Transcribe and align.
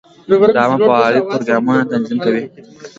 د 0.53 0.57
عامه 0.61 0.77
پوهاوي 0.87 1.21
پروګرامونه 1.29 1.81
تنظیم 1.91 2.17
کړي. 2.25 2.41